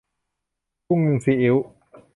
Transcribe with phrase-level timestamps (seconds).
[0.87, 1.55] กุ้งนึ่งซีอิ๊ว